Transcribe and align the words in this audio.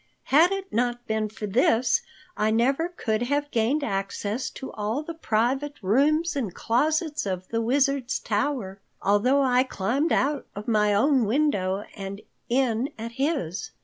"Had 0.33 0.51
it 0.51 0.73
not 0.73 1.05
been 1.05 1.29
for 1.29 1.45
this, 1.45 2.01
I 2.35 2.49
never 2.49 2.89
could 2.89 3.21
have 3.21 3.51
gained 3.51 3.83
access 3.83 4.49
to 4.49 4.71
all 4.71 5.03
the 5.03 5.13
private 5.13 5.75
rooms 5.83 6.35
and 6.35 6.51
closets 6.55 7.27
of 7.27 7.47
the 7.49 7.61
Wizard's 7.61 8.17
tower, 8.17 8.79
although 9.03 9.43
I 9.43 9.61
climbed 9.61 10.11
out 10.11 10.47
of 10.55 10.67
my 10.67 10.91
own 10.91 11.25
window 11.25 11.83
and 11.95 12.19
in 12.49 12.89
at 12.97 13.11
his. 13.11 13.69